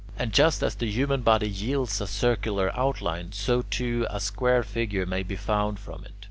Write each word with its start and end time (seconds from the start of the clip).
And 0.17 0.33
just 0.33 0.63
as 0.63 0.73
the 0.73 0.89
human 0.89 1.21
body 1.21 1.47
yields 1.47 2.01
a 2.01 2.07
circular 2.07 2.75
outline, 2.75 3.33
so 3.33 3.61
too 3.61 4.07
a 4.09 4.19
square 4.19 4.63
figure 4.63 5.05
may 5.05 5.21
be 5.21 5.35
found 5.35 5.77
from 5.79 6.03
it. 6.03 6.11